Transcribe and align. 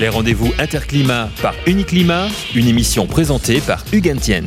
Les 0.00 0.08
rendez-vous 0.08 0.52
Interclimat 0.58 1.28
par 1.40 1.54
Uniclimat, 1.66 2.26
une 2.54 2.66
émission 2.66 3.06
présentée 3.06 3.60
par 3.60 3.84
Hugues 3.92 4.16
Tiens. 4.20 4.46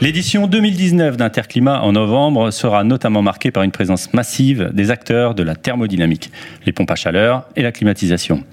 L'édition 0.00 0.46
2019 0.46 1.16
d'Interclimat 1.16 1.82
en 1.82 1.92
novembre 1.92 2.50
sera 2.50 2.84
notamment 2.84 3.22
marquée 3.22 3.50
par 3.50 3.62
une 3.62 3.70
présence 3.70 4.12
massive 4.14 4.70
des 4.72 4.90
acteurs 4.90 5.34
de 5.34 5.42
la 5.42 5.54
thermodynamique, 5.56 6.30
les 6.66 6.72
pompes 6.72 6.90
à 6.90 6.96
chaleur 6.96 7.44
et 7.54 7.62
la 7.62 7.72
climatisation. 7.72 8.44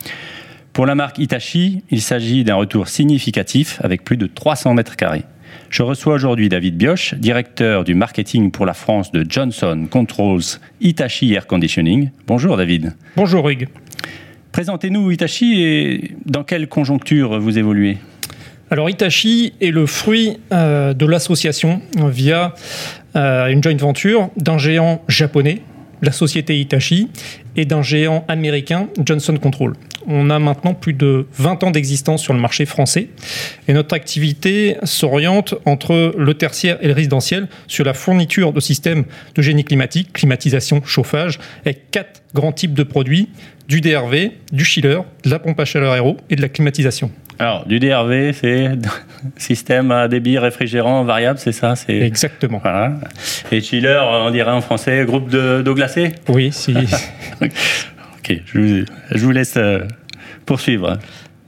Pour 0.73 0.85
la 0.85 0.95
marque 0.95 1.19
Hitachi, 1.19 1.83
il 1.89 2.01
s'agit 2.01 2.43
d'un 2.43 2.55
retour 2.55 2.87
significatif 2.87 3.79
avec 3.83 4.03
plus 4.03 4.17
de 4.17 4.27
300 4.27 4.73
mètres 4.73 4.95
carrés. 4.95 5.23
Je 5.69 5.83
reçois 5.83 6.13
aujourd'hui 6.13 6.49
David 6.49 6.77
Bioche, 6.77 7.15
directeur 7.15 7.83
du 7.83 7.95
marketing 7.95 8.51
pour 8.51 8.65
la 8.65 8.73
France 8.73 9.11
de 9.11 9.25
Johnson 9.27 9.87
Controls 9.89 10.59
Hitachi 10.81 11.33
Air 11.33 11.47
Conditioning. 11.47 12.09
Bonjour 12.27 12.57
David. 12.57 12.93
Bonjour 13.15 13.49
Hugues. 13.49 13.67
Présentez-nous 14.55 15.11
Hitachi 15.11 15.63
et 15.63 16.11
dans 16.25 16.45
quelle 16.45 16.69
conjoncture 16.69 17.41
vous 17.41 17.57
évoluez 17.57 17.97
alors 18.71 18.89
Hitachi 18.89 19.51
est 19.59 19.69
le 19.69 19.85
fruit 19.85 20.37
euh, 20.53 20.93
de 20.93 21.05
l'association 21.05 21.81
via 21.97 22.55
euh, 23.17 23.47
une 23.47 23.61
joint 23.61 23.75
venture 23.75 24.29
d'un 24.37 24.57
géant 24.57 25.01
japonais, 25.09 25.61
la 26.01 26.13
société 26.13 26.57
Hitachi, 26.57 27.09
et 27.57 27.65
d'un 27.65 27.81
géant 27.81 28.23
américain, 28.29 28.87
Johnson 29.05 29.35
Control. 29.35 29.73
On 30.07 30.29
a 30.29 30.39
maintenant 30.39 30.73
plus 30.73 30.93
de 30.93 31.25
20 31.37 31.63
ans 31.63 31.71
d'existence 31.71 32.21
sur 32.21 32.33
le 32.33 32.39
marché 32.39 32.65
français 32.65 33.09
et 33.67 33.73
notre 33.73 33.95
activité 33.95 34.77
s'oriente 34.83 35.55
entre 35.65 36.13
le 36.17 36.33
tertiaire 36.33 36.77
et 36.81 36.87
le 36.87 36.93
résidentiel 36.93 37.47
sur 37.67 37.85
la 37.85 37.93
fourniture 37.93 38.53
de 38.53 38.59
systèmes 38.59 39.05
de 39.35 39.41
génie 39.41 39.63
climatique, 39.63 40.13
climatisation, 40.13 40.81
chauffage, 40.83 41.39
avec 41.65 41.91
quatre 41.91 42.21
grands 42.33 42.51
types 42.51 42.73
de 42.73 42.83
produits, 42.83 43.29
du 43.67 43.81
DRV, 43.81 44.31
du 44.51 44.63
chiller, 44.63 44.99
de 45.23 45.29
la 45.29 45.39
pompe 45.39 45.59
à 45.59 45.65
chaleur 45.65 45.93
aéro 45.93 46.17
et 46.29 46.35
de 46.35 46.41
la 46.41 46.49
climatisation. 46.49 47.11
Alors, 47.39 47.65
du 47.65 47.79
DRV, 47.79 48.31
c'est 48.33 48.69
système 49.37 49.91
à 49.91 50.07
débit 50.07 50.37
réfrigérant 50.37 51.03
variable, 51.03 51.39
c'est 51.39 51.51
ça 51.51 51.75
c'est... 51.75 51.99
Exactement. 51.99 52.59
Voilà. 52.61 52.93
Et 53.51 53.61
chiller, 53.61 53.99
on 54.01 54.31
dirait 54.31 54.51
en 54.51 54.61
français, 54.61 55.03
groupe 55.05 55.29
d'eau 55.29 55.73
glacée? 55.73 56.13
Oui, 56.29 56.51
si. 56.51 56.73
ok, 57.41 58.41
je 58.45 58.85
vous, 59.17 59.31
laisse 59.31 59.55
euh, 59.57 59.81
poursuivre. 60.45 60.97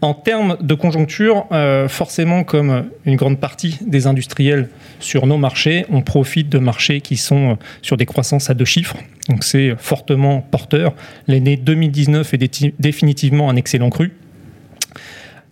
En 0.01 0.13
termes 0.13 0.57
de 0.61 0.75
conjoncture, 0.75 1.47
euh, 1.51 1.87
forcément, 1.87 2.43
comme 2.43 2.89
une 3.05 3.15
grande 3.15 3.39
partie 3.39 3.79
des 3.81 4.05
industriels 4.05 4.69
sur 4.99 5.25
nos 5.25 5.37
marchés, 5.37 5.85
on 5.89 6.01
profite 6.01 6.49
de 6.49 6.59
marchés 6.59 7.01
qui 7.01 7.17
sont 7.17 7.51
euh, 7.51 7.55
sur 7.81 7.97
des 7.97 8.05
croissances 8.05 8.51
à 8.51 8.53
deux 8.53 8.65
chiffres. 8.65 8.97
Donc 9.27 9.43
c'est 9.43 9.75
fortement 9.77 10.41
porteur. 10.41 10.93
L'année 11.27 11.57
2019 11.57 12.31
est 12.35 12.71
définitivement 12.79 13.49
un 13.49 13.55
excellent 13.55 13.89
cru. 13.89 14.13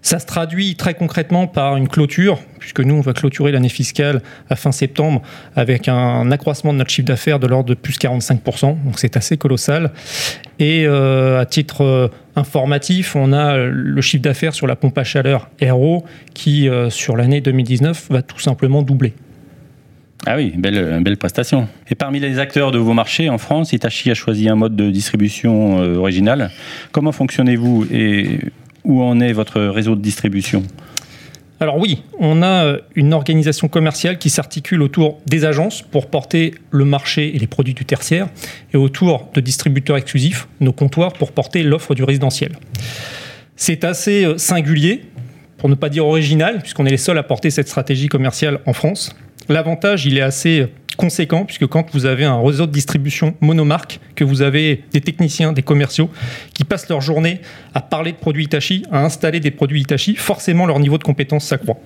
Ça 0.06 0.20
se 0.20 0.28
traduit 0.28 0.76
très 0.76 0.94
concrètement 0.94 1.48
par 1.48 1.78
une 1.78 1.88
clôture, 1.88 2.40
puisque 2.60 2.80
nous, 2.80 2.94
on 2.94 3.02
va 3.02 3.14
clôturer 3.14 3.52
l'année 3.52 3.70
fiscale 3.70 4.22
à 4.52 4.56
fin 4.56 4.72
septembre 4.72 5.24
avec 5.56 5.88
un 5.88 6.32
accroissement 6.32 6.74
de 6.74 6.78
notre 6.78 6.92
chiffre 6.92 7.08
d'affaires 7.08 7.40
de 7.40 7.48
l'ordre 7.48 7.70
de 7.70 7.74
plus 7.74 7.98
45%, 7.98 8.84
donc 8.84 9.00
c'est 9.00 9.18
assez 9.18 9.36
colossal. 9.36 9.92
Et 10.60 10.86
euh, 10.86 11.40
à 11.40 11.48
titre 11.48 11.82
euh, 11.82 12.08
informatif, 12.36 13.16
on 13.16 13.34
a 13.34 13.58
le 13.58 14.00
chiffre 14.02 14.22
d'affaires 14.22 14.54
sur 14.54 14.68
la 14.68 14.76
pompe 14.76 14.96
à 15.00 15.04
chaleur 15.04 15.50
Aero 15.60 16.06
qui, 16.36 16.70
euh, 16.70 16.92
sur 16.92 17.18
l'année 17.18 17.42
2019, 17.42 18.10
va 18.12 18.22
tout 18.22 18.40
simplement 18.40 18.84
doubler. 18.84 19.16
Ah 20.28 20.36
oui, 20.36 20.54
belle, 20.56 21.02
belle 21.02 21.18
prestation. 21.18 21.68
Et 21.90 21.96
parmi 21.96 22.20
les 22.20 22.38
acteurs 22.38 22.70
de 22.70 22.78
vos 22.78 22.94
marchés 22.94 23.28
en 23.30 23.40
France, 23.40 23.74
Hitachi 23.74 24.12
a 24.12 24.14
choisi 24.14 24.50
un 24.50 24.56
mode 24.56 24.76
de 24.76 24.92
distribution 24.92 25.78
original. 25.78 26.52
Comment 26.92 27.12
fonctionnez-vous 27.12 27.88
et 27.92 28.40
où 28.86 29.04
en 29.04 29.20
est 29.20 29.34
votre 29.34 29.62
réseau 29.62 29.96
de 29.96 30.02
distribution? 30.02 30.64
Alors 31.60 31.78
oui, 31.78 32.04
on 32.20 32.42
a 32.42 32.66
euh, 32.66 32.80
une 32.96 33.14
organisation 33.14 33.70
commerciale 33.70 34.18
qui 34.18 34.30
s'articule 34.30 34.82
autour 34.82 35.20
des 35.26 35.46
agences 35.46 35.82
pour 35.82 36.08
porter 36.08 36.54
le 36.70 36.84
marché 36.84 37.34
et 37.34 37.40
les 37.40 37.48
produits 37.48 37.74
du 37.74 37.86
tertiaire, 37.86 38.28
et 38.74 38.78
autour 38.78 39.30
de 39.34 39.40
distributeurs 39.40 39.96
exclusifs, 39.96 40.48
nos 40.60 40.74
comptoirs, 40.74 41.14
pour 41.14 41.32
porter 41.32 41.64
l'offre 41.64 41.96
du 41.96 42.04
résidentiel. 42.04 42.58
C'est 43.56 43.86
assez 43.86 44.26
euh, 44.26 44.38
singulier, 44.38 45.04
pour 45.58 45.70
ne 45.70 45.76
pas 45.76 45.88
dire 45.88 46.06
original, 46.06 46.60
puisqu'on 46.60 46.86
est 46.86 46.92
les 46.92 46.98
seuls 46.98 47.18
à 47.18 47.24
porter 47.24 47.50
cette 47.50 47.70
stratégie 47.70 48.10
commerciale 48.10 48.60
en 48.66 48.74
France. 48.74 49.16
L'avantage, 49.48 50.06
il 50.06 50.18
est 50.18 50.22
assez 50.22 50.68
conséquent, 50.96 51.46
puisque 51.46 51.68
quand 51.68 51.92
vous 51.94 52.06
avez 52.06 52.26
un 52.26 52.42
réseau 52.42 52.66
de 52.66 52.72
distribution 52.72 53.36
monomarque, 53.42 54.00
que 54.16 54.24
vous 54.24 54.42
avez 54.42 54.84
des 54.92 55.02
techniciens, 55.02 55.54
des 55.54 55.62
commerciaux 55.62 56.10
qui 56.54 56.64
passent 56.64 56.90
leur 56.90 57.02
journée 57.02 57.42
à 57.74 57.82
parler 57.82 58.12
de 58.12 58.18
produits 58.18 58.46
Itachi, 58.46 58.84
à 58.92 59.04
installer 59.04 59.40
des 59.40 59.52
produits 59.52 59.82
Itachi, 59.82 60.16
forcément 60.16 60.66
leur 60.66 60.80
niveau 60.80 60.98
de 60.98 61.04
compétence 61.04 61.46
s'accroît. 61.46 61.78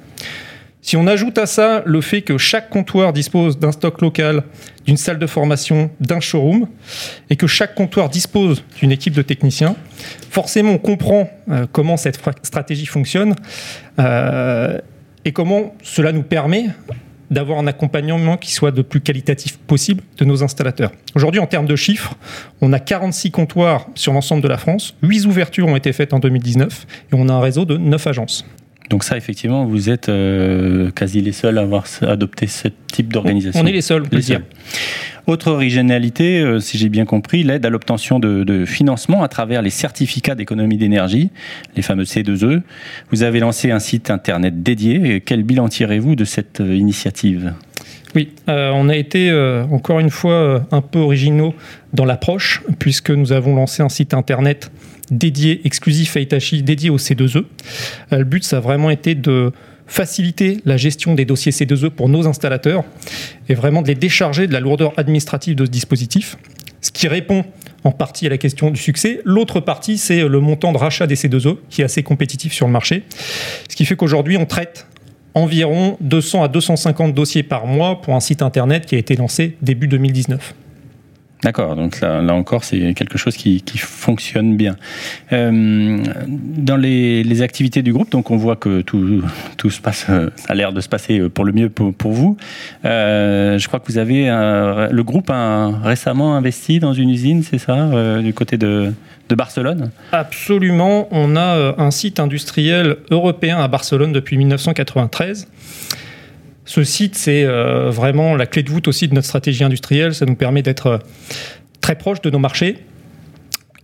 Si 0.82 0.96
on 0.96 1.08
ajoute 1.08 1.38
à 1.38 1.46
ça 1.46 1.84
le 1.86 2.00
fait 2.00 2.22
que 2.22 2.38
chaque 2.38 2.70
comptoir 2.70 3.12
dispose 3.12 3.60
d'un 3.60 3.74
stock 3.74 4.02
local, 4.02 4.44
d'une 4.86 4.96
salle 4.96 5.20
de 5.20 5.28
formation, 5.28 5.92
d'un 6.00 6.22
showroom, 6.22 6.68
et 7.30 7.36
que 7.36 7.48
chaque 7.48 7.76
comptoir 7.76 8.10
dispose 8.10 8.64
d'une 8.80 8.92
équipe 8.92 9.14
de 9.14 9.22
techniciens, 9.22 9.76
forcément 10.30 10.72
on 10.72 10.78
comprend 10.78 11.30
euh, 11.50 11.68
comment 11.72 11.98
cette 11.98 12.20
stratégie 12.44 12.86
fonctionne 12.86 13.36
euh, 14.00 14.80
et 15.26 15.34
comment 15.34 15.76
cela 15.84 16.14
nous 16.14 16.24
permet 16.24 16.68
d'avoir 17.32 17.60
un 17.60 17.68
accompagnement 17.68 18.38
qui 18.38 18.52
soit 18.52 18.76
le 18.76 18.84
plus 18.84 19.02
qualitatif 19.02 19.58
possible 19.58 20.04
de 20.18 20.26
nos 20.26 20.44
installateurs. 20.44 20.92
Aujourd'hui, 21.16 21.40
en 21.40 21.48
termes 21.48 21.66
de 21.66 21.76
chiffres, 21.76 22.16
on 22.62 22.74
a 22.74 22.80
46 22.80 23.32
comptoirs 23.32 23.88
sur 23.96 24.14
l'ensemble 24.14 24.42
de 24.42 24.48
la 24.48 24.58
France, 24.58 24.96
8 25.04 25.26
ouvertures 25.26 25.68
ont 25.68 25.76
été 25.76 25.94
faites 25.94 26.14
en 26.14 26.20
2019 26.20 26.88
et 27.12 27.16
on 27.16 27.30
a 27.30 27.34
un 27.34 27.42
réseau 27.42 27.66
de 27.66 27.78
9 27.78 28.08
agences. 28.08 28.46
Donc 28.90 29.04
ça, 29.04 29.18
effectivement, 29.18 29.66
vous 29.66 29.90
êtes 29.90 30.10
euh, 30.10 30.90
quasi 30.92 31.22
les 31.22 31.32
seuls 31.32 31.60
à 31.60 31.62
avoir 31.62 31.86
adopté 32.02 32.48
ce 32.48 32.68
type 32.92 33.14
d'organisation. 33.14 33.62
On 33.62 33.68
est 33.68 33.72
les 33.72 33.82
seuls, 33.82 34.02
on 34.04 34.10
peut 34.10 34.18
dire. 34.18 34.42
Autre 35.28 35.52
originalité, 35.52 36.40
euh, 36.40 36.60
si 36.60 36.80
j'ai 36.80 36.90
bien 36.90 37.06
compris, 37.06 37.44
l'aide 37.44 37.64
à 37.68 37.70
l'obtention 37.70 38.20
de, 38.20 38.66
financement 38.66 39.22
à 39.22 39.28
travers 39.28 39.62
les 39.62 39.70
certificats 39.70 40.34
d'économie 40.34 40.78
d'énergie, 40.78 41.30
les 41.76 41.84
fameux 41.84 42.04
C2E. 42.04 42.62
Vous 43.12 43.22
avez 43.22 43.40
lancé 43.40 43.70
un 43.70 43.80
site 43.80 44.10
internet 44.10 44.64
dédié. 44.64 45.22
Quel 45.24 45.44
bilan 45.44 45.70
tirez-vous 45.70 46.16
de 46.16 46.26
cette 46.26 46.60
euh, 46.60 46.76
initiative? 46.76 47.54
Oui, 48.16 48.32
on 48.48 48.90
a 48.90 48.96
été 48.96 49.32
encore 49.72 50.00
une 50.00 50.10
fois 50.10 50.66
un 50.72 50.82
peu 50.82 50.98
originaux 50.98 51.54
dans 51.94 52.06
l'approche, 52.06 52.64
puisque 52.80 53.12
nous 53.12 53.34
avons 53.34 53.56
lancé 53.56 53.84
un 53.84 53.90
site 53.90 54.16
internet 54.16 54.72
dédié, 55.12 55.62
exclusif 55.66 56.16
à 56.18 56.20
Itachi, 56.20 56.64
dédié 56.64 56.90
au 56.90 56.98
C2E. 56.98 57.38
Euh, 58.14 58.18
le 58.20 58.24
but, 58.24 58.44
ça 58.44 58.58
a 58.58 58.60
vraiment 58.60 58.90
été 58.90 59.16
de 59.16 59.52
faciliter 59.88 60.60
la 60.66 60.78
gestion 60.78 61.16
des 61.16 61.26
dossiers 61.26 61.52
C2E 61.52 61.90
pour 61.90 62.10
nos 62.10 62.28
installateurs 62.28 62.84
et 63.48 63.56
vraiment 63.56 63.82
de 63.82 63.88
les 63.88 63.96
décharger 63.96 64.48
de 64.48 64.54
la 64.54 64.60
lourdeur 64.60 64.94
administrative 64.98 65.56
de 65.56 65.66
ce 65.66 65.72
dispositif, 65.72 66.38
ce 66.82 66.92
qui 66.92 67.08
répond 67.08 67.44
en 67.84 67.92
partie 67.92 68.28
à 68.28 68.30
la 68.30 68.38
question 68.38 68.70
du 68.70 68.80
succès. 68.80 69.22
L'autre 69.26 69.60
partie, 69.60 69.98
c'est 69.98 70.28
le 70.28 70.40
montant 70.40 70.72
de 70.72 70.78
rachat 70.78 71.08
des 71.08 71.16
C2E, 71.16 71.58
qui 71.70 71.82
est 71.82 71.86
assez 71.86 72.04
compétitif 72.04 72.54
sur 72.54 72.68
le 72.68 72.72
marché, 72.72 73.04
ce 73.70 73.76
qui 73.76 73.86
fait 73.86 73.96
qu'aujourd'hui, 73.96 74.38
on 74.38 74.46
traite 74.46 74.86
environ 75.34 75.98
200 76.02 76.44
à 76.44 76.48
250 76.48 77.14
dossiers 77.14 77.44
par 77.44 77.66
mois 77.66 78.02
pour 78.02 78.16
un 78.16 78.20
site 78.20 78.42
internet 78.42 78.86
qui 78.86 78.96
a 78.96 78.98
été 78.98 79.16
lancé 79.16 79.58
début 79.62 79.88
2019. 79.88 80.54
D'accord, 81.44 81.76
donc 81.76 82.02
là, 82.02 82.22
là 82.22 82.34
encore, 82.34 82.64
c'est 82.64 82.94
quelque 82.94 83.18
chose 83.18 83.38
qui, 83.38 83.62
qui 83.62 83.78
fonctionne 83.78 84.58
bien. 84.58 84.76
Euh, 85.32 86.04
dans 86.28 86.76
les, 86.76 87.24
les, 87.24 87.42
activités 87.42 87.82
du 87.82 87.94
groupe, 87.94 88.12
donc 88.12 88.30
on 88.30 88.36
voit 88.38 88.58
que 88.58 88.82
tout, 88.82 89.24
tout 89.56 89.70
se 89.70 89.80
passe, 89.80 90.06
ça 90.06 90.30
a 90.50 90.54
l'air 90.54 90.74
de 90.74 90.82
se 90.82 90.90
passer 90.90 91.30
pour 91.30 91.46
le 91.46 91.54
mieux 91.54 91.70
pour, 91.70 91.94
pour 91.94 92.12
vous. 92.12 92.38
Euh, 92.84 93.58
je 93.58 93.68
crois 93.68 93.80
que 93.80 93.90
vous 93.90 93.98
avez 93.98 94.28
le 94.28 95.02
groupe 95.04 95.30
a 95.30 95.72
récemment 95.84 96.36
investi 96.36 96.80
dans 96.80 96.94
une 96.94 97.10
usine, 97.10 97.44
c'est 97.44 97.58
ça, 97.58 97.76
euh, 97.76 98.22
du 98.22 98.34
côté 98.34 98.58
de, 98.58 98.94
de 99.30 99.36
Barcelone? 99.36 99.92
Absolument, 100.12 101.08
on 101.12 101.36
a 101.36 101.58
euh, 101.58 101.74
un 101.78 101.92
site 101.92 102.20
industriel 102.20 102.98
européen 103.12 103.60
à 103.60 103.68
Barcelone 103.68 104.12
depuis 104.12 104.38
1993 104.38 105.48
ce 106.70 106.84
site, 106.84 107.16
c'est 107.16 107.46
euh, 107.46 107.90
vraiment 107.90 108.36
la 108.36 108.46
clé 108.46 108.62
de 108.62 108.70
voûte 108.70 108.88
aussi 108.88 109.08
de 109.08 109.16
notre 109.16 109.26
stratégie 109.26 109.64
industrielle. 109.64 110.14
Ça 110.14 110.28
nous 110.28 110.36
permet 110.36 110.62
d'être 110.62 110.86
euh, 110.86 110.98
très 111.82 111.96
proche 111.96 112.22
de 112.22 112.30
nos 112.30 112.38
marchés. 112.38 112.78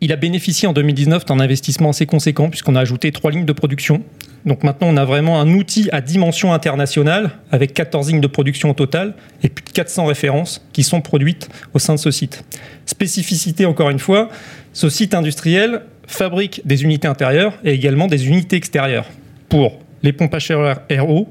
Il 0.02 0.12
a 0.12 0.18
bénéficié 0.18 0.68
en 0.68 0.74
2019 0.74 1.26
d'un 1.26 1.40
investissement 1.40 1.90
assez 1.90 2.06
conséquent 2.06 2.48
puisqu'on 2.48 2.76
a 2.76 2.82
ajouté 2.82 3.12
trois 3.12 3.32
lignes 3.32 3.46
de 3.46 3.54
production. 3.54 4.04
Donc 4.46 4.62
maintenant, 4.62 4.86
on 4.88 4.98
a 4.98 5.04
vraiment 5.04 5.42
un 5.42 5.52
outil 5.56 5.90
à 5.94 6.00
dimension 6.00 6.54
internationale 6.54 7.32
avec 7.52 7.74
14 7.74 8.10
lignes 8.10 8.22
de 8.22 8.28
production 8.28 8.70
au 8.70 8.76
total 8.76 9.16
et 9.42 9.50
plus 9.50 9.66
de 9.66 9.72
400 9.72 10.06
références 10.06 10.64
qui 10.72 10.84
sont 10.84 11.02
produites 11.02 11.50
au 11.74 11.80
sein 11.80 11.96
de 11.96 12.00
ce 12.00 12.12
site. 12.12 12.44
Spécificité 12.86 13.66
encore 13.66 13.90
une 13.90 13.98
fois, 13.98 14.30
ce 14.74 14.90
site 14.90 15.16
industriel 15.16 15.82
fabrique 16.06 16.62
des 16.66 16.84
unités 16.84 17.08
intérieures 17.08 17.54
et 17.64 17.72
également 17.72 18.06
des 18.06 18.28
unités 18.28 18.58
extérieures 18.58 19.08
pour 19.50 19.80
les 20.04 20.14
pompes 20.14 20.36
à 20.36 20.40
chaleur 20.40 20.82
RO, 20.92 21.28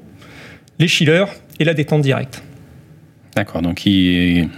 les 0.80 0.88
chillers 0.88 1.26
et 1.58 1.64
la 1.64 1.74
détente 1.74 2.02
directe. 2.02 2.42
D'accord, 3.34 3.62
donc 3.62 3.86
il 3.86 4.48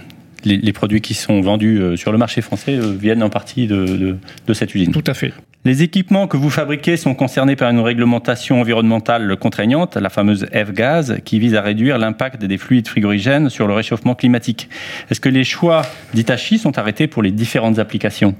les, 0.43 0.73
produits 0.73 1.01
qui 1.01 1.13
sont 1.13 1.41
vendus 1.41 1.97
sur 1.97 2.11
le 2.11 2.17
marché 2.17 2.41
français 2.41 2.79
viennent 2.79 3.23
en 3.23 3.29
partie 3.29 3.67
de, 3.67 4.17
de 4.45 4.53
cette 4.53 4.73
usine. 4.73 4.91
Tout 4.91 5.03
à 5.05 5.13
fait. 5.13 5.33
Les 5.67 5.83
équipements 5.83 6.27
que 6.27 6.37
vous 6.37 6.49
fabriquez 6.49 6.95
sont 6.95 7.13
concernés 7.13 7.57
par 7.57 7.69
une 7.69 7.81
réglementation 7.81 8.61
environnementale 8.61 9.35
contraignante, 9.35 9.97
la 9.97 10.09
fameuse 10.09 10.45
F-Gaz, 10.53 11.17
qui 11.25 11.39
vise 11.39 11.55
à 11.55 11.61
réduire 11.61 11.97
l'impact 11.97 12.45
des 12.45 12.57
fluides 12.57 12.87
frigorigènes 12.87 13.49
sur 13.49 13.67
le 13.67 13.73
réchauffement 13.73 14.15
climatique. 14.15 14.69
Est-ce 15.11 15.19
que 15.19 15.27
les 15.27 15.43
choix 15.43 15.81
d'Itachi 16.13 16.57
sont 16.57 16.77
arrêtés 16.77 17.07
pour 17.07 17.21
les 17.21 17.31
différentes 17.31 17.79
applications? 17.79 18.33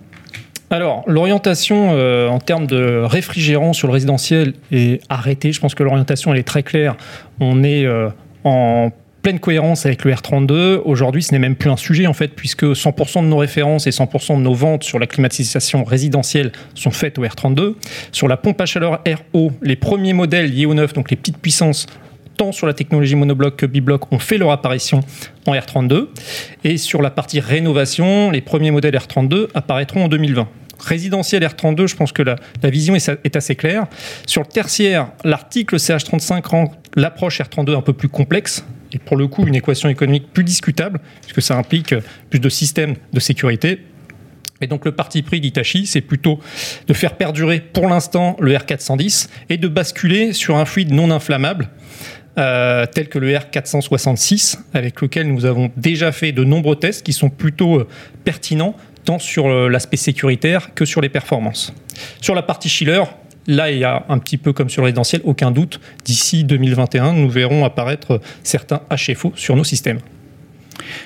Alors, 0.70 1.04
l'orientation 1.08 1.92
euh, 1.92 2.30
en 2.30 2.40
termes 2.40 2.66
de 2.68 3.02
réfrigérant 3.04 3.74
sur 3.74 3.88
le 3.88 3.94
résidentiel 3.94 4.54
est 4.72 5.02
arrêtée. 5.10 5.52
Je 5.52 5.60
pense 5.60 5.76
que 5.76 5.84
l'orientation, 5.84 6.34
elle 6.34 6.40
est 6.40 6.48
très 6.48 6.64
claire. 6.64 6.96
On 7.42 7.62
est 7.64 7.86
euh, 7.86 8.08
en 8.44 8.92
pleine 9.28 9.40
cohérence 9.40 9.86
avec 9.86 10.06
le 10.06 10.14
R32. 10.14 10.82
Aujourd'hui, 10.86 11.22
ce 11.22 11.34
n'est 11.34 11.40
même 11.40 11.56
plus 11.56 11.70
un 11.70 11.76
sujet 11.76 12.08
en 12.08 12.14
fait, 12.14 12.30
puisque 12.30 12.64
100% 12.64 13.24
de 13.24 13.28
nos 13.28 13.38
références 13.38 13.86
et 13.86 13.90
100% 13.90 14.38
de 14.38 14.42
nos 14.42 14.54
ventes 14.54 14.84
sur 14.84 15.00
la 15.00 15.08
climatisation 15.08 15.84
résidentielle 15.84 16.54
sont 16.76 16.92
faites 16.92 17.18
au 17.20 17.26
R32. 17.26 17.76
Sur 18.14 18.30
la 18.30 18.38
pompe 18.38 18.62
à 18.62 18.66
chaleur 18.66 19.02
RO, 19.34 19.52
les 19.62 19.76
premiers 19.76 20.14
modèles 20.14 20.50
liés 20.50 20.66
au 20.66 20.74
neuf, 20.74 20.94
donc 20.94 21.10
les 21.12 21.18
petites 21.18 21.40
puissances, 21.40 21.88
tant 22.38 22.54
sur 22.54 22.68
la 22.68 22.74
technologie 22.74 23.16
monobloc 23.16 23.58
que 23.58 23.66
bibloc, 23.66 24.12
ont 24.14 24.20
fait 24.20 24.38
leur 24.38 24.52
apparition 24.52 25.02
en 25.46 25.54
R32. 25.54 26.08
Et 26.64 26.78
sur 26.78 27.02
la 27.02 27.10
partie 27.10 27.42
rénovation, 27.42 28.32
les 28.32 28.42
premiers 28.42 28.72
modèles 28.72 28.96
R32 28.96 29.48
apparaîtront 29.54 30.06
en 30.06 30.08
2020 30.08 30.48
résidentiel 30.88 31.44
R32, 31.44 31.88
je 31.88 31.96
pense 31.96 32.12
que 32.12 32.24
la, 32.24 32.36
vision 32.70 32.96
est, 32.96 33.36
assez 33.36 33.56
claire. 33.56 33.86
Sur 34.26 34.42
le 34.42 34.48
tertiaire, 34.48 35.12
l'article 35.24 35.76
CH35 35.76 36.48
rend 36.48 36.72
l'approche 36.96 37.42
R32 37.42 37.76
un 37.76 37.82
peu 37.82 37.94
plus 37.94 38.10
complexe 38.10 38.64
et 38.94 39.00
pour 39.00 39.18
le 39.18 39.28
coup 39.28 39.46
une 39.46 39.56
équation 39.56 39.90
économique 39.90 40.32
plus 40.34 40.44
discutable, 40.44 41.00
puisque 41.22 41.42
ça 41.42 41.58
implique 41.58 41.94
plus 42.30 42.40
de 42.40 42.50
systèmes 42.50 42.96
de 43.14 43.20
sécurité. 43.20 43.82
Et 44.62 44.68
donc 44.68 44.86
le 44.86 44.92
parti 44.92 45.22
pris 45.22 45.40
d'Itachi, 45.40 45.86
c'est 45.86 46.02
plutôt 46.02 46.40
de 46.88 46.94
faire 46.94 47.16
perdurer 47.16 47.60
pour 47.60 47.88
l'instant 47.88 48.36
le 48.40 48.54
R410 48.54 49.30
et 49.50 49.58
de 49.58 49.68
basculer 49.68 50.34
sur 50.34 50.58
un 50.58 50.66
fluide 50.66 50.92
non 50.92 51.12
inflammable. 51.12 51.70
Euh, 52.40 52.86
tel 52.86 53.10
que 53.10 53.18
le 53.18 53.34
R466, 53.34 54.60
avec 54.76 55.02
lequel 55.02 55.28
nous 55.28 55.46
avons 55.46 55.72
déjà 55.76 56.12
fait 56.12 56.32
de 56.32 56.44
nombreux 56.44 56.76
tests 56.76 57.04
qui 57.04 57.12
sont 57.12 57.32
plutôt 57.32 57.80
euh, 57.80 57.88
pertinents, 58.26 58.76
tant 59.08 59.20
sur 59.20 59.48
euh, 59.48 59.70
l'aspect 59.70 59.98
sécuritaire 59.98 60.74
que 60.76 60.84
sur 60.84 61.00
les 61.00 61.10
performances. 61.10 61.74
Sur 62.22 62.36
la 62.36 62.44
partie 62.44 62.70
chiller, 62.70 63.04
Là, 63.50 63.72
il 63.72 63.78
y 63.78 63.86
a 63.86 64.04
un 64.10 64.18
petit 64.20 64.36
peu 64.36 64.52
comme 64.52 64.70
sur 64.70 64.82
le 64.82 64.88
résidentiel, 64.88 65.22
aucun 65.24 65.52
doute, 65.52 65.80
d'ici 66.04 66.44
2021, 66.44 67.14
nous 67.14 67.30
verrons 67.30 67.64
apparaître 67.64 68.20
certains 68.44 68.82
HFO 68.92 69.32
sur 69.38 69.56
nos 69.56 69.64
systèmes. 69.64 70.00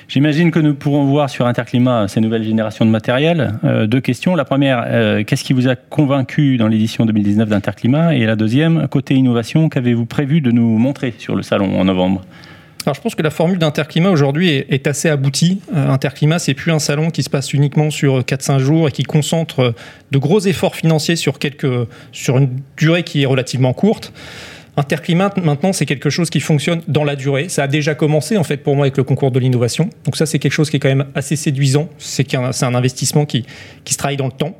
J'imagine 0.08 0.50
que 0.50 0.58
nous 0.58 0.74
pourrons 0.74 1.04
voir 1.04 1.30
sur 1.30 1.46
Interclimat 1.46 2.08
ces 2.08 2.20
nouvelles 2.20 2.42
générations 2.42 2.84
de 2.84 2.90
matériel. 2.90 3.52
Euh, 3.62 3.86
deux 3.86 4.00
questions. 4.00 4.34
La 4.34 4.44
première, 4.44 4.82
euh, 4.88 5.22
qu'est-ce 5.22 5.44
qui 5.44 5.52
vous 5.52 5.68
a 5.68 5.76
convaincu 5.76 6.56
dans 6.56 6.66
l'édition 6.66 7.06
2019 7.06 7.48
d'Interclimat 7.48 8.16
Et 8.16 8.26
la 8.26 8.34
deuxième, 8.34 8.88
côté 8.88 9.14
innovation, 9.14 9.68
qu'avez-vous 9.68 10.06
prévu 10.06 10.40
de 10.40 10.50
nous 10.50 10.78
montrer 10.78 11.14
sur 11.18 11.36
le 11.36 11.42
salon 11.42 11.78
en 11.78 11.84
novembre? 11.84 12.22
Alors 12.86 12.94
je 12.94 13.00
pense 13.00 13.14
que 13.14 13.22
la 13.22 13.30
formule 13.30 13.58
d'Interclimat 13.58 14.10
aujourd'hui 14.10 14.50
est, 14.50 14.86
assez 14.86 15.08
aboutie. 15.08 15.60
Euh, 15.74 15.88
Interclimat, 15.88 16.38
c'est 16.38 16.54
plus 16.54 16.72
un 16.72 16.78
salon 16.78 17.10
qui 17.10 17.22
se 17.22 17.30
passe 17.30 17.52
uniquement 17.52 17.90
sur 17.90 18.20
4-5 18.20 18.58
jours 18.58 18.88
et 18.88 18.92
qui 18.92 19.04
concentre 19.04 19.60
euh, 19.60 19.72
de 20.10 20.18
gros 20.18 20.40
efforts 20.40 20.74
financiers 20.74 21.16
sur, 21.16 21.38
quelques, 21.38 21.88
sur 22.12 22.38
une 22.38 22.50
durée 22.76 23.02
qui 23.02 23.22
est 23.22 23.26
relativement 23.26 23.72
courte. 23.72 24.12
Interclimat, 24.76 25.34
maintenant, 25.42 25.72
c'est 25.72 25.84
quelque 25.84 26.08
chose 26.08 26.30
qui 26.30 26.40
fonctionne 26.40 26.80
dans 26.88 27.04
la 27.04 27.14
durée. 27.14 27.48
Ça 27.50 27.64
a 27.64 27.66
déjà 27.68 27.94
commencé, 27.94 28.38
en 28.38 28.44
fait, 28.44 28.56
pour 28.56 28.74
moi, 28.74 28.86
avec 28.86 28.96
le 28.96 29.04
concours 29.04 29.30
de 29.30 29.38
l'innovation. 29.38 29.90
Donc 30.04 30.16
ça, 30.16 30.24
c'est 30.24 30.38
quelque 30.38 30.52
chose 30.52 30.70
qui 30.70 30.76
est 30.76 30.80
quand 30.80 30.88
même 30.88 31.06
assez 31.14 31.36
séduisant. 31.36 31.90
C'est 31.98 32.34
un, 32.34 32.50
un 32.62 32.74
investissement 32.74 33.26
qui, 33.26 33.44
qui 33.84 33.92
se 33.92 33.98
travaille 33.98 34.16
dans 34.16 34.26
le 34.26 34.32
temps. 34.32 34.56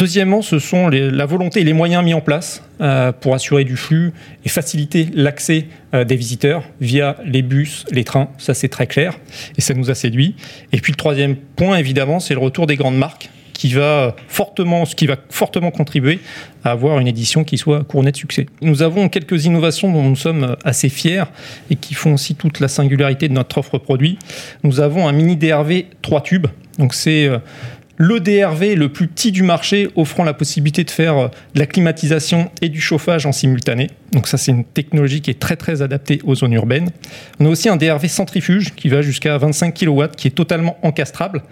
Deuxièmement, 0.00 0.40
ce 0.40 0.58
sont 0.58 0.88
la 0.88 1.26
volonté 1.26 1.60
et 1.60 1.64
les 1.64 1.74
moyens 1.74 2.02
mis 2.02 2.14
en 2.14 2.22
place 2.22 2.62
euh, 2.80 3.12
pour 3.12 3.34
assurer 3.34 3.64
du 3.64 3.76
flux 3.76 4.14
et 4.46 4.48
faciliter 4.48 5.10
l'accès 5.12 5.66
euh, 5.92 6.04
des 6.04 6.16
visiteurs 6.16 6.64
via 6.80 7.18
les 7.26 7.42
bus, 7.42 7.84
les 7.90 8.02
trains. 8.02 8.30
Ça, 8.38 8.54
c'est 8.54 8.70
très 8.70 8.86
clair 8.86 9.18
et 9.58 9.60
ça 9.60 9.74
nous 9.74 9.90
a 9.90 9.94
séduit. 9.94 10.36
Et 10.72 10.80
puis 10.80 10.92
le 10.92 10.96
troisième 10.96 11.36
point, 11.36 11.76
évidemment, 11.76 12.18
c'est 12.18 12.32
le 12.32 12.40
retour 12.40 12.66
des 12.66 12.76
grandes 12.76 12.96
marques 12.96 13.28
qui 13.52 13.68
va 13.74 14.16
fortement, 14.26 14.86
ce 14.86 14.94
qui 14.94 15.06
va 15.06 15.16
fortement 15.28 15.70
contribuer 15.70 16.20
à 16.64 16.70
avoir 16.70 16.98
une 16.98 17.06
édition 17.06 17.44
qui 17.44 17.58
soit 17.58 17.84
couronnée 17.84 18.12
de 18.12 18.16
succès. 18.16 18.46
Nous 18.62 18.80
avons 18.80 19.10
quelques 19.10 19.44
innovations 19.44 19.92
dont 19.92 20.02
nous 20.02 20.16
sommes 20.16 20.56
assez 20.64 20.88
fiers 20.88 21.24
et 21.68 21.76
qui 21.76 21.92
font 21.92 22.14
aussi 22.14 22.36
toute 22.36 22.60
la 22.60 22.68
singularité 22.68 23.28
de 23.28 23.34
notre 23.34 23.58
offre 23.58 23.76
produit. 23.76 24.18
Nous 24.64 24.80
avons 24.80 25.06
un 25.06 25.12
mini 25.12 25.36
DRV 25.36 25.84
3 26.00 26.22
tubes. 26.22 26.46
Donc 26.78 26.94
c'est 26.94 27.26
euh, 27.26 27.38
le 28.02 28.18
DRV 28.18 28.76
le 28.76 28.88
plus 28.88 29.08
petit 29.08 29.30
du 29.30 29.42
marché, 29.42 29.90
offrant 29.94 30.24
la 30.24 30.32
possibilité 30.32 30.84
de 30.84 30.90
faire 30.90 31.18
euh, 31.18 31.28
de 31.54 31.60
la 31.60 31.66
climatisation 31.66 32.50
et 32.62 32.70
du 32.70 32.80
chauffage 32.80 33.26
en 33.26 33.32
simultané. 33.32 33.88
Donc 34.12 34.26
ça, 34.26 34.38
c'est 34.38 34.52
une 34.52 34.64
technologie 34.64 35.20
qui 35.20 35.30
est 35.30 35.38
très 35.38 35.54
très 35.54 35.82
adaptée 35.82 36.18
aux 36.24 36.34
zones 36.34 36.54
urbaines. 36.54 36.88
On 37.40 37.44
a 37.44 37.50
aussi 37.50 37.68
un 37.68 37.76
DRV 37.76 38.08
centrifuge 38.08 38.74
qui 38.74 38.88
va 38.88 39.02
jusqu'à 39.02 39.36
25 39.36 39.78
kW, 39.78 40.04
qui 40.16 40.28
est 40.28 40.30
totalement 40.30 40.78
encastrable. 40.82 41.42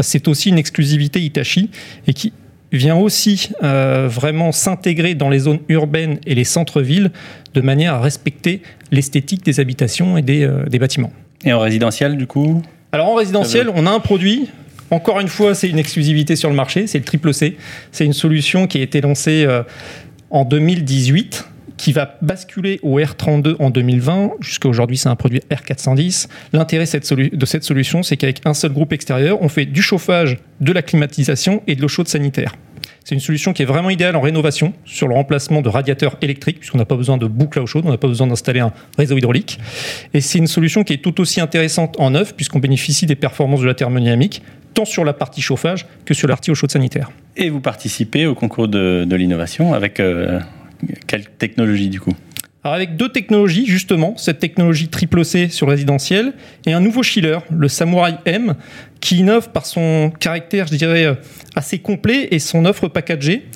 C'est 0.00 0.28
aussi 0.28 0.48
une 0.48 0.56
exclusivité 0.56 1.20
Hitachi 1.20 1.68
et 2.06 2.14
qui 2.14 2.32
vient 2.72 2.96
aussi 2.96 3.50
euh, 3.62 4.08
vraiment 4.10 4.50
s'intégrer 4.50 5.14
dans 5.14 5.28
les 5.28 5.40
zones 5.40 5.60
urbaines 5.68 6.20
et 6.24 6.34
les 6.34 6.44
centres-villes 6.44 7.10
de 7.52 7.60
manière 7.60 7.92
à 7.92 8.00
respecter 8.00 8.62
l'esthétique 8.92 9.44
des 9.44 9.60
habitations 9.60 10.16
et 10.16 10.22
des, 10.22 10.44
euh, 10.44 10.64
des 10.64 10.78
bâtiments. 10.78 11.12
Et 11.44 11.52
en 11.52 11.58
résidentiel, 11.58 12.16
du 12.16 12.26
coup? 12.26 12.62
Alors 12.92 13.10
en 13.10 13.14
résidentiel, 13.14 13.68
on 13.74 13.84
a 13.84 13.90
un 13.90 14.00
produit 14.00 14.48
encore 14.92 15.20
une 15.20 15.28
fois, 15.28 15.54
c'est 15.54 15.68
une 15.68 15.78
exclusivité 15.78 16.36
sur 16.36 16.50
le 16.50 16.54
marché, 16.54 16.86
c'est 16.86 16.98
le 16.98 17.04
triple 17.04 17.32
C. 17.32 17.56
C'est 17.90 18.04
une 18.04 18.12
solution 18.12 18.66
qui 18.66 18.78
a 18.78 18.82
été 18.82 19.00
lancée 19.00 19.44
euh, 19.46 19.62
en 20.30 20.44
2018 20.44 21.48
qui 21.78 21.92
va 21.92 22.16
basculer 22.22 22.78
au 22.82 23.00
R32 23.00 23.56
en 23.58 23.70
2020. 23.70 24.32
Jusqu'à 24.40 24.68
aujourd'hui, 24.68 24.96
c'est 24.96 25.08
un 25.08 25.16
produit 25.16 25.40
R410. 25.50 26.28
L'intérêt 26.52 26.84
de 26.84 27.46
cette 27.46 27.64
solution, 27.64 28.02
c'est 28.04 28.16
qu'avec 28.16 28.40
un 28.44 28.54
seul 28.54 28.72
groupe 28.72 28.92
extérieur, 28.92 29.42
on 29.42 29.48
fait 29.48 29.64
du 29.66 29.82
chauffage, 29.82 30.38
de 30.60 30.72
la 30.72 30.82
climatisation 30.82 31.62
et 31.66 31.74
de 31.74 31.82
l'eau 31.82 31.88
chaude 31.88 32.06
sanitaire. 32.06 32.54
C'est 33.04 33.14
une 33.14 33.20
solution 33.20 33.52
qui 33.52 33.62
est 33.62 33.66
vraiment 33.66 33.90
idéale 33.90 34.16
en 34.16 34.20
rénovation 34.20 34.72
sur 34.84 35.08
le 35.08 35.14
remplacement 35.14 35.60
de 35.60 35.68
radiateurs 35.68 36.16
électriques, 36.22 36.58
puisqu'on 36.60 36.78
n'a 36.78 36.84
pas 36.84 36.96
besoin 36.96 37.16
de 37.16 37.26
boucle 37.26 37.58
à 37.58 37.62
eau 37.62 37.66
chaude, 37.66 37.84
on 37.86 37.90
n'a 37.90 37.98
pas 37.98 38.08
besoin 38.08 38.26
d'installer 38.26 38.60
un 38.60 38.72
réseau 38.98 39.16
hydraulique. 39.16 39.58
Et 40.14 40.20
c'est 40.20 40.38
une 40.38 40.46
solution 40.46 40.84
qui 40.84 40.92
est 40.92 41.02
tout 41.02 41.20
aussi 41.20 41.40
intéressante 41.40 41.96
en 41.98 42.10
neuf, 42.10 42.34
puisqu'on 42.34 42.58
bénéficie 42.58 43.06
des 43.06 43.16
performances 43.16 43.60
de 43.60 43.66
la 43.66 43.74
thermodynamique, 43.74 44.42
tant 44.74 44.84
sur 44.84 45.04
la 45.04 45.12
partie 45.12 45.42
chauffage 45.42 45.86
que 46.04 46.14
sur 46.14 46.28
la 46.28 46.34
partie 46.34 46.50
eau 46.50 46.54
chaude 46.54 46.70
sanitaire. 46.70 47.10
Et 47.36 47.50
vous 47.50 47.60
participez 47.60 48.26
au 48.26 48.34
concours 48.34 48.68
de, 48.68 49.06
l'innovation 49.10 49.74
avec 49.74 50.00
euh, 50.00 50.40
quelle 51.06 51.26
technologie 51.26 51.88
du 51.88 52.00
coup? 52.00 52.14
Avec 52.64 52.96
deux 52.96 53.08
technologies, 53.08 53.66
justement, 53.66 54.16
cette 54.16 54.38
technologie 54.38 54.88
triple 54.88 55.24
C 55.24 55.48
sur 55.48 55.68
résidentiel 55.68 56.32
et 56.64 56.72
un 56.72 56.80
nouveau 56.80 57.02
chiller, 57.02 57.38
le 57.50 57.68
Samurai 57.68 58.14
M, 58.24 58.54
qui 59.00 59.18
innove 59.18 59.50
par 59.50 59.66
son 59.66 60.12
caractère, 60.20 60.68
je 60.68 60.76
dirais, 60.76 61.04
euh, 61.04 61.14
assez 61.56 61.80
complet 61.80 62.28
et 62.30 62.38
son 62.38 62.64
offre 62.64 62.86
packagée. 62.86 63.48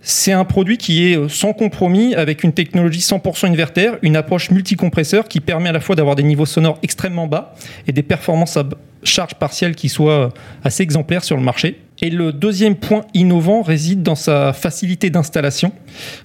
C'est 0.00 0.32
un 0.32 0.44
produit 0.44 0.78
qui 0.78 1.10
est 1.10 1.16
euh, 1.16 1.28
sans 1.28 1.52
compromis 1.52 2.14
avec 2.14 2.44
une 2.44 2.52
technologie 2.52 3.00
100% 3.00 3.48
inverter, 3.48 3.92
une 4.02 4.14
approche 4.14 4.50
multicompresseur 4.50 5.26
qui 5.26 5.40
permet 5.40 5.70
à 5.70 5.72
la 5.72 5.80
fois 5.80 5.96
d'avoir 5.96 6.14
des 6.14 6.22
niveaux 6.22 6.46
sonores 6.46 6.78
extrêmement 6.84 7.26
bas 7.26 7.54
et 7.88 7.92
des 7.92 8.04
performances 8.04 8.56
à 8.56 8.64
charge 9.02 9.34
partielle 9.34 9.74
qui 9.74 9.88
soient 9.88 10.26
euh, 10.26 10.28
assez 10.62 10.84
exemplaires 10.84 11.24
sur 11.24 11.36
le 11.36 11.42
marché. 11.42 11.80
Et 12.00 12.10
le 12.10 12.32
deuxième 12.32 12.76
point 12.76 13.04
innovant 13.12 13.62
réside 13.62 14.02
dans 14.02 14.14
sa 14.14 14.52
facilité 14.52 15.10
d'installation. 15.10 15.72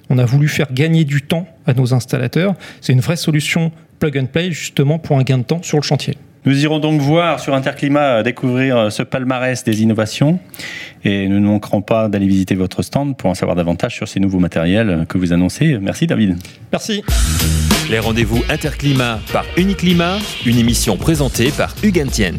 On 0.08 0.18
a 0.18 0.24
voulu 0.24 0.48
faire 0.48 0.72
gagner 0.72 1.04
du 1.04 1.22
temps 1.22 1.48
à 1.66 1.74
nos 1.74 1.94
installateurs. 1.94 2.54
C'est 2.80 2.92
une 2.92 3.00
vraie 3.00 3.16
solution 3.16 3.72
plug 3.98 4.18
and 4.18 4.26
play 4.26 4.52
justement 4.52 4.98
pour 4.98 5.18
un 5.18 5.22
gain 5.22 5.38
de 5.38 5.42
temps 5.42 5.62
sur 5.62 5.78
le 5.78 5.82
chantier. 5.82 6.16
Nous 6.46 6.62
irons 6.62 6.78
donc 6.78 7.00
voir 7.00 7.40
sur 7.40 7.54
Interclimat 7.54 8.22
découvrir 8.22 8.92
ce 8.92 9.02
palmarès 9.02 9.64
des 9.64 9.82
innovations 9.82 10.38
et 11.02 11.26
nous 11.26 11.40
ne 11.40 11.46
manquerons 11.46 11.80
pas 11.80 12.08
d'aller 12.08 12.26
visiter 12.26 12.54
votre 12.54 12.82
stand 12.82 13.16
pour 13.16 13.30
en 13.30 13.34
savoir 13.34 13.56
davantage 13.56 13.94
sur 13.94 14.06
ces 14.06 14.20
nouveaux 14.20 14.40
matériels 14.40 15.06
que 15.08 15.16
vous 15.16 15.32
annoncez. 15.32 15.78
Merci 15.80 16.06
David. 16.06 16.36
Merci. 16.70 17.02
Les 17.90 17.98
rendez-vous 17.98 18.42
Interclimat 18.50 19.20
par 19.32 19.46
Uniclimat, 19.56 20.18
une 20.44 20.58
émission 20.58 20.98
présentée 20.98 21.50
par 21.50 21.74
Hugues 21.82 22.06
Tiens. 22.10 22.36